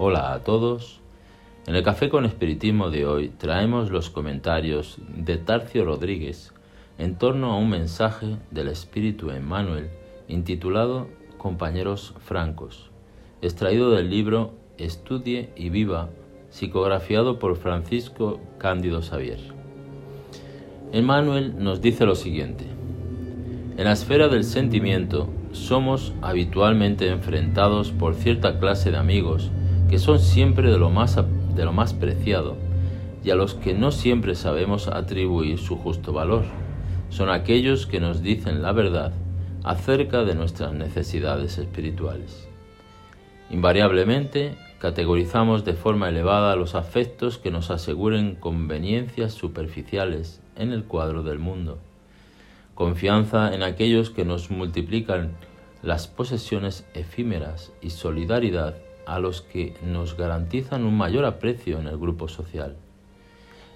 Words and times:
Hola 0.00 0.32
a 0.32 0.44
todos. 0.44 1.00
En 1.66 1.74
el 1.74 1.82
Café 1.82 2.08
con 2.08 2.24
Espiritismo 2.24 2.88
de 2.88 3.04
hoy 3.04 3.30
traemos 3.30 3.90
los 3.90 4.10
comentarios 4.10 4.98
de 5.08 5.38
Tarcio 5.38 5.84
Rodríguez 5.84 6.54
en 6.98 7.16
torno 7.16 7.50
a 7.50 7.58
un 7.58 7.68
mensaje 7.68 8.36
del 8.52 8.68
Espíritu 8.68 9.32
Emmanuel 9.32 9.90
intitulado 10.28 11.08
Compañeros 11.36 12.14
Francos, 12.20 12.92
extraído 13.42 13.90
del 13.90 14.08
libro 14.08 14.52
Estudie 14.76 15.50
y 15.56 15.68
Viva, 15.68 16.10
psicografiado 16.48 17.40
por 17.40 17.56
Francisco 17.56 18.38
Cándido 18.58 19.02
Xavier. 19.02 19.40
Emmanuel 20.92 21.54
nos 21.58 21.80
dice 21.80 22.06
lo 22.06 22.14
siguiente. 22.14 22.66
En 23.76 23.86
la 23.86 23.92
esfera 23.94 24.28
del 24.28 24.44
sentimiento 24.44 25.28
somos 25.50 26.14
habitualmente 26.22 27.08
enfrentados 27.08 27.90
por 27.90 28.14
cierta 28.14 28.60
clase 28.60 28.92
de 28.92 28.96
amigos 28.96 29.50
que 29.88 29.98
son 29.98 30.18
siempre 30.18 30.70
de 30.70 30.78
lo 30.78 30.90
más, 30.90 31.16
de 31.54 31.64
lo 31.64 31.72
más 31.72 31.94
preciado 31.94 32.56
y 33.24 33.30
a 33.30 33.34
los 33.34 33.54
que 33.54 33.74
no 33.74 33.90
siempre 33.90 34.34
sabemos 34.34 34.88
atribuir 34.88 35.58
su 35.58 35.76
justo 35.76 36.12
valor. 36.12 36.44
Son 37.10 37.30
aquellos 37.30 37.86
que 37.86 38.00
nos 38.00 38.22
dicen 38.22 38.62
la 38.62 38.72
verdad 38.72 39.12
acerca 39.64 40.24
de 40.24 40.34
nuestras 40.34 40.72
necesidades 40.72 41.58
espirituales. 41.58 42.48
Invariablemente, 43.50 44.56
categorizamos 44.78 45.64
de 45.64 45.72
forma 45.72 46.08
elevada 46.08 46.54
los 46.54 46.74
afectos 46.74 47.38
que 47.38 47.50
nos 47.50 47.70
aseguren 47.70 48.34
conveniencias 48.34 49.32
superficiales 49.32 50.40
en 50.56 50.72
el 50.72 50.84
cuadro 50.84 51.22
del 51.22 51.38
mundo. 51.38 51.78
Confianza 52.74 53.54
en 53.54 53.62
aquellos 53.62 54.10
que 54.10 54.24
nos 54.24 54.50
multiplican 54.50 55.32
las 55.82 56.06
posesiones 56.06 56.86
efímeras 56.94 57.72
y 57.80 57.90
solidaridad 57.90 58.76
a 59.08 59.18
los 59.18 59.40
que 59.40 59.74
nos 59.82 60.16
garantizan 60.16 60.84
un 60.84 60.96
mayor 60.96 61.24
aprecio 61.24 61.80
en 61.80 61.88
el 61.88 61.96
grupo 61.96 62.28
social. 62.28 62.76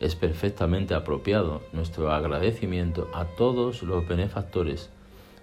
Es 0.00 0.16
perfectamente 0.16 0.94
apropiado 0.94 1.62
nuestro 1.72 2.10
agradecimiento 2.10 3.10
a 3.12 3.26
todos 3.26 3.82
los 3.82 4.08
benefactores 4.08 4.90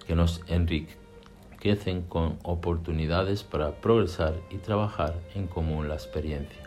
que 0.08 0.16
nos 0.16 0.42
enriquecen 0.48 2.02
con 2.02 2.40
oportunidades 2.44 3.44
para 3.44 3.76
progresar 3.76 4.34
y 4.50 4.58
trabajar 4.58 5.14
en 5.36 5.46
común 5.48 5.88
la 5.88 5.96
experiencia. 5.96 6.64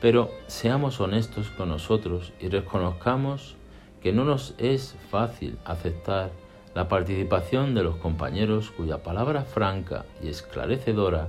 Pero 0.00 0.30
seamos 0.48 1.00
honestos 1.00 1.48
con 1.50 1.68
nosotros 1.68 2.32
y 2.40 2.48
reconozcamos 2.48 3.56
que 4.02 4.12
no 4.12 4.24
nos 4.24 4.54
es 4.58 4.96
fácil 5.10 5.58
aceptar 5.64 6.30
la 6.74 6.88
participación 6.88 7.74
de 7.74 7.84
los 7.84 7.96
compañeros 7.96 8.70
cuya 8.70 9.02
palabra 9.02 9.44
franca 9.44 10.04
y 10.22 10.28
esclarecedora 10.28 11.28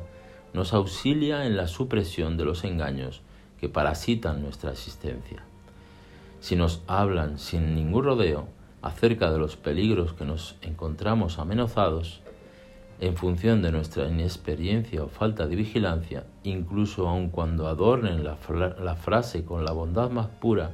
nos 0.53 0.73
auxilia 0.73 1.45
en 1.45 1.57
la 1.57 1.67
supresión 1.67 2.37
de 2.37 2.45
los 2.45 2.63
engaños 2.63 3.21
que 3.59 3.69
parasitan 3.69 4.41
nuestra 4.41 4.71
existencia. 4.71 5.43
Si 6.39 6.55
nos 6.55 6.81
hablan 6.87 7.39
sin 7.39 7.75
ningún 7.75 8.03
rodeo 8.03 8.47
acerca 8.81 9.31
de 9.31 9.39
los 9.39 9.57
peligros 9.57 10.13
que 10.13 10.25
nos 10.25 10.55
encontramos 10.61 11.39
amenazados, 11.39 12.21
en 12.99 13.15
función 13.15 13.61
de 13.61 13.71
nuestra 13.71 14.07
inexperiencia 14.07 15.03
o 15.03 15.07
falta 15.07 15.45
de 15.45 15.55
vigilancia, 15.55 16.25
incluso 16.43 17.07
aun 17.07 17.29
cuando 17.29 17.67
adornen 17.67 18.23
la, 18.23 18.37
la, 18.79 18.95
frase 18.95 19.45
con 19.45 19.65
la 19.65 19.71
bondad 19.71 20.09
más 20.09 20.27
pura, 20.27 20.71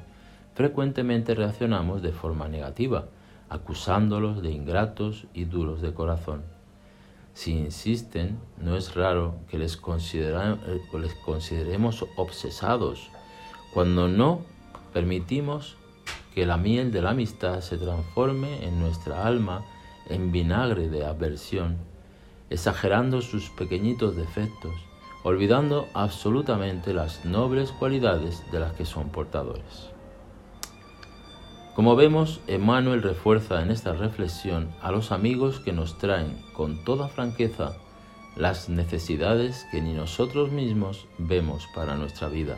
frecuentemente 0.54 1.36
reaccionamos 1.36 2.02
de 2.02 2.14
forma 2.14 2.48
negativa, 2.48 3.06
acusándolos 3.50 4.42
de 4.42 4.52
ingratos 4.52 5.26
y 5.34 5.46
duros 5.46 5.82
de 5.82 5.94
corazón. 5.94 6.53
Si 7.34 7.52
insisten, 7.52 8.40
no 8.58 8.78
es 8.78 8.94
raro 8.96 9.36
que 9.50 9.58
les, 9.58 9.76
eh, 10.14 10.82
les 11.00 11.14
consideremos 11.16 12.06
obsesados, 12.16 13.10
cuando 13.74 14.08
no 14.08 14.42
permitimos 14.94 15.76
que 16.34 16.46
la 16.46 16.58
miel 16.58 16.92
de 16.92 17.02
la 17.02 17.12
amistad 17.12 17.62
se 17.62 17.78
transforme 17.78 18.66
en 18.66 18.80
nuestra 18.80 19.26
alma 19.26 19.64
en 20.10 20.32
vinagre 20.32 20.90
de 20.90 21.06
aversión, 21.06 21.78
exagerando 22.50 23.22
sus 23.22 23.50
pequeñitos 23.50 24.16
defectos, 24.16 24.74
olvidando 25.24 25.88
absolutamente 25.94 26.94
las 26.94 27.26
nobles 27.26 27.72
cualidades 27.72 28.44
de 28.52 28.60
las 28.60 28.74
que 28.74 28.86
son 28.86 29.10
portadores. 29.10 29.93
Como 31.76 31.96
vemos, 31.96 32.40
Emmanuel 32.46 33.02
refuerza 33.02 33.64
en 33.64 33.72
esta 33.72 33.94
reflexión 33.94 34.70
a 34.80 34.92
los 34.92 35.12
amigos 35.12 35.60
que 35.60 35.74
nos 35.74 35.98
traen 35.98 36.38
con 36.54 36.84
toda 36.84 37.08
franqueza 37.08 37.74
las 38.36 38.70
necesidades 38.70 39.66
que 39.72 39.82
ni 39.82 39.94
nosotros 39.94 40.52
mismos 40.52 41.08
vemos 41.18 41.68
para 41.74 41.96
nuestra 41.96 42.28
vida. 42.28 42.58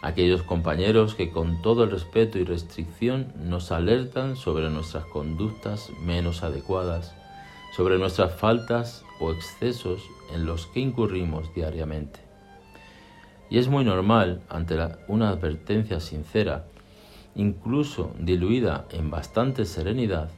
Aquellos 0.00 0.44
compañeros 0.44 1.16
que 1.16 1.32
con 1.32 1.60
todo 1.60 1.82
el 1.82 1.90
respeto 1.90 2.38
y 2.38 2.44
restricción 2.44 3.32
nos 3.36 3.72
alertan 3.72 4.36
sobre 4.36 4.70
nuestras 4.70 5.04
conductas 5.06 5.90
menos 6.00 6.44
adecuadas, 6.44 7.16
sobre 7.76 7.98
nuestras 7.98 8.32
faltas 8.32 9.04
o 9.18 9.32
excesos 9.32 10.02
en 10.32 10.46
los 10.46 10.66
que 10.68 10.78
incurrimos 10.78 11.52
diariamente. 11.52 12.20
Y 13.50 13.58
es 13.58 13.66
muy 13.66 13.84
normal, 13.84 14.40
ante 14.48 14.76
una 15.08 15.30
advertencia 15.30 15.98
sincera, 15.98 16.66
incluso 17.38 18.12
diluida 18.18 18.86
en 18.90 19.10
bastante 19.10 19.64
serenidad, 19.64 20.28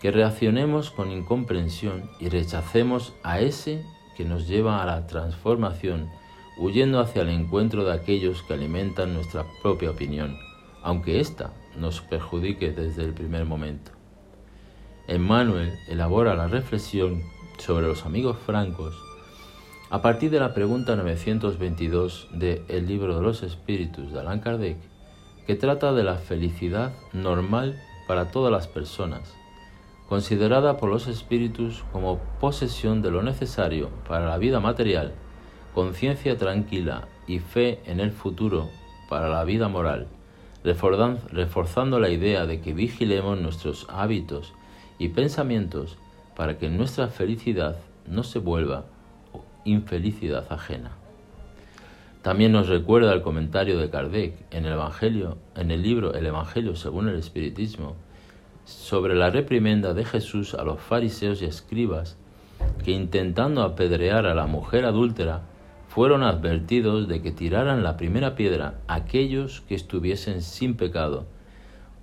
que 0.00 0.10
reaccionemos 0.10 0.90
con 0.90 1.10
incomprensión 1.10 2.08
y 2.20 2.28
rechacemos 2.28 3.14
a 3.22 3.40
ese 3.40 3.84
que 4.16 4.24
nos 4.24 4.46
lleva 4.46 4.82
a 4.82 4.86
la 4.86 5.06
transformación, 5.06 6.08
huyendo 6.58 7.00
hacia 7.00 7.22
el 7.22 7.30
encuentro 7.30 7.84
de 7.84 7.94
aquellos 7.94 8.42
que 8.42 8.54
alimentan 8.54 9.14
nuestra 9.14 9.46
propia 9.62 9.90
opinión, 9.90 10.36
aunque 10.82 11.20
ésta 11.20 11.52
nos 11.76 12.02
perjudique 12.02 12.70
desde 12.70 13.02
el 13.04 13.14
primer 13.14 13.46
momento. 13.46 13.92
Emmanuel 15.08 15.72
elabora 15.88 16.34
la 16.34 16.48
reflexión 16.48 17.22
sobre 17.58 17.86
los 17.86 18.04
amigos 18.04 18.36
francos 18.44 18.94
a 19.88 20.02
partir 20.02 20.30
de 20.30 20.38
la 20.38 20.54
pregunta 20.54 20.94
922 20.96 22.28
de 22.32 22.62
El 22.68 22.86
libro 22.86 23.16
de 23.16 23.22
los 23.22 23.42
espíritus 23.42 24.12
de 24.12 24.20
Allan 24.20 24.40
Kardec 24.40 24.76
que 25.46 25.54
trata 25.54 25.92
de 25.92 26.04
la 26.04 26.16
felicidad 26.16 26.92
normal 27.12 27.80
para 28.06 28.30
todas 28.30 28.52
las 28.52 28.66
personas, 28.66 29.34
considerada 30.08 30.76
por 30.76 30.90
los 30.90 31.06
espíritus 31.06 31.84
como 31.92 32.18
posesión 32.40 33.02
de 33.02 33.10
lo 33.10 33.22
necesario 33.22 33.90
para 34.08 34.26
la 34.26 34.38
vida 34.38 34.60
material, 34.60 35.12
conciencia 35.74 36.36
tranquila 36.36 37.08
y 37.26 37.38
fe 37.38 37.80
en 37.86 38.00
el 38.00 38.10
futuro 38.10 38.68
para 39.08 39.28
la 39.28 39.44
vida 39.44 39.68
moral, 39.68 40.08
reforzando 40.62 42.00
la 42.00 42.10
idea 42.10 42.46
de 42.46 42.60
que 42.60 42.72
vigilemos 42.72 43.40
nuestros 43.40 43.86
hábitos 43.88 44.52
y 44.98 45.08
pensamientos 45.08 45.96
para 46.36 46.58
que 46.58 46.68
nuestra 46.68 47.08
felicidad 47.08 47.76
no 48.06 48.22
se 48.22 48.38
vuelva 48.38 48.84
infelicidad 49.64 50.46
ajena. 50.50 50.99
También 52.22 52.52
nos 52.52 52.68
recuerda 52.68 53.14
el 53.14 53.22
comentario 53.22 53.78
de 53.78 53.88
Kardec 53.88 54.34
en 54.50 54.66
el 54.66 54.74
Evangelio, 54.74 55.38
en 55.56 55.70
el 55.70 55.80
libro 55.80 56.12
El 56.12 56.26
Evangelio 56.26 56.76
según 56.76 57.08
el 57.08 57.16
Espiritismo, 57.18 57.96
sobre 58.66 59.14
la 59.14 59.30
reprimenda 59.30 59.94
de 59.94 60.04
Jesús 60.04 60.52
a 60.52 60.62
los 60.62 60.80
fariseos 60.80 61.40
y 61.40 61.46
escribas 61.46 62.18
que 62.84 62.90
intentando 62.90 63.62
apedrear 63.62 64.26
a 64.26 64.34
la 64.34 64.46
mujer 64.46 64.84
adúltera 64.84 65.44
fueron 65.88 66.22
advertidos 66.22 67.08
de 67.08 67.22
que 67.22 67.32
tiraran 67.32 67.82
la 67.82 67.96
primera 67.96 68.34
piedra 68.34 68.80
aquellos 68.86 69.62
que 69.62 69.74
estuviesen 69.74 70.42
sin 70.42 70.76
pecado, 70.76 71.24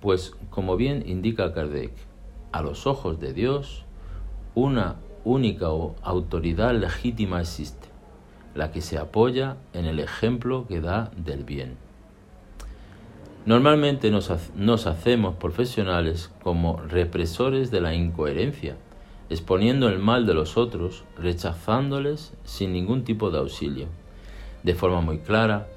pues 0.00 0.34
como 0.50 0.76
bien 0.76 1.04
indica 1.06 1.54
Kardec, 1.54 1.92
a 2.50 2.60
los 2.60 2.88
ojos 2.88 3.20
de 3.20 3.32
Dios 3.32 3.84
una 4.56 4.96
única 5.24 5.66
autoridad 6.02 6.74
legítima 6.74 7.40
existe 7.40 7.87
la 8.54 8.72
que 8.72 8.80
se 8.80 8.98
apoya 8.98 9.56
en 9.72 9.84
el 9.84 10.00
ejemplo 10.00 10.66
que 10.66 10.80
da 10.80 11.10
del 11.16 11.44
bien. 11.44 11.76
Normalmente 13.46 14.10
nos, 14.10 14.86
hacemos 14.86 15.36
profesionales 15.36 16.30
como 16.42 16.82
represores 16.82 17.70
de 17.70 17.80
la 17.80 17.94
incoherencia, 17.94 18.76
exponiendo 19.30 19.88
el 19.88 19.98
mal 20.00 20.26
de 20.26 20.34
los 20.34 20.58
otros, 20.58 21.04
rechazándoles 21.16 22.34
sin 22.44 22.72
ningún 22.72 23.04
tipo 23.04 23.30
de 23.30 23.38
auxilio. 23.38 23.86
De 24.64 24.74
forma 24.74 25.00
muy 25.00 25.18
clara, 25.20 25.68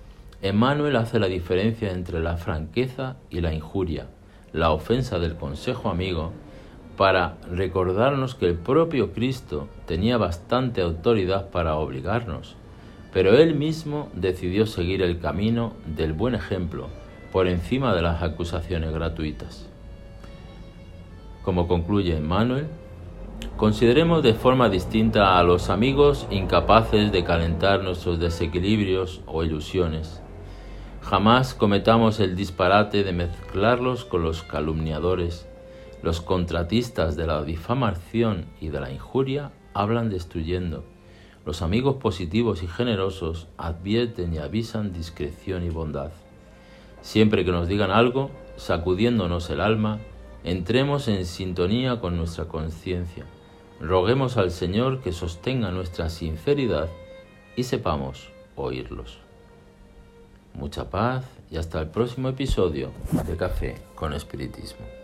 Emmanuel 0.41 0.95
hace 0.97 1.19
la 1.19 1.27
diferencia 1.27 1.91
entre 1.91 2.19
la 2.19 2.35
franqueza 2.35 3.15
y 3.29 3.39
la 3.41 3.53
injuria, 3.53 4.07
la 4.51 4.71
ofensa 4.71 5.19
del 5.19 5.35
consejo 5.35 5.89
amigo, 5.89 6.33
para 6.97 7.37
recordarnos 7.49 8.35
que 8.35 8.47
el 8.47 8.55
propio 8.55 9.13
Cristo 9.13 9.69
tenía 9.85 10.17
bastante 10.17 10.81
autoridad 10.81 11.51
para 11.51 11.75
obligarnos 11.77 12.57
pero 13.13 13.35
él 13.35 13.55
mismo 13.55 14.09
decidió 14.13 14.65
seguir 14.65 15.01
el 15.01 15.19
camino 15.19 15.73
del 15.85 16.13
buen 16.13 16.35
ejemplo 16.35 16.87
por 17.31 17.47
encima 17.47 17.93
de 17.93 18.01
las 18.01 18.21
acusaciones 18.21 18.93
gratuitas. 18.93 19.67
Como 21.43 21.67
concluye 21.67 22.17
Emmanuel, 22.17 22.67
Consideremos 23.57 24.23
de 24.23 24.33
forma 24.33 24.69
distinta 24.69 25.37
a 25.37 25.43
los 25.43 25.69
amigos 25.69 26.25
incapaces 26.31 27.11
de 27.11 27.23
calentar 27.23 27.83
nuestros 27.83 28.19
desequilibrios 28.19 29.21
o 29.27 29.43
ilusiones. 29.43 30.21
Jamás 31.01 31.53
cometamos 31.53 32.19
el 32.19 32.35
disparate 32.35 33.03
de 33.03 33.13
mezclarlos 33.13 34.05
con 34.05 34.23
los 34.23 34.41
calumniadores. 34.43 35.47
Los 36.01 36.21
contratistas 36.21 37.15
de 37.15 37.27
la 37.27 37.43
difamación 37.43 38.47
y 38.59 38.69
de 38.69 38.79
la 38.79 38.91
injuria 38.91 39.51
hablan 39.73 40.09
destruyendo. 40.09 40.83
Los 41.45 41.63
amigos 41.63 41.95
positivos 41.95 42.61
y 42.61 42.67
generosos 42.67 43.47
advierten 43.57 44.33
y 44.33 44.37
avisan 44.37 44.93
discreción 44.93 45.63
y 45.63 45.69
bondad. 45.69 46.11
Siempre 47.01 47.43
que 47.43 47.51
nos 47.51 47.67
digan 47.67 47.89
algo, 47.89 48.29
sacudiéndonos 48.57 49.49
el 49.49 49.59
alma, 49.59 49.99
entremos 50.43 51.07
en 51.07 51.25
sintonía 51.25 51.99
con 51.99 52.15
nuestra 52.15 52.45
conciencia. 52.45 53.25
Roguemos 53.79 54.37
al 54.37 54.51
Señor 54.51 55.01
que 55.01 55.11
sostenga 55.11 55.71
nuestra 55.71 56.09
sinceridad 56.09 56.89
y 57.55 57.63
sepamos 57.63 58.29
oírlos. 58.55 59.17
Mucha 60.53 60.91
paz 60.91 61.25
y 61.49 61.57
hasta 61.57 61.81
el 61.81 61.87
próximo 61.87 62.29
episodio 62.29 62.91
de 63.25 63.35
Café 63.35 63.75
con 63.95 64.13
Espiritismo. 64.13 65.00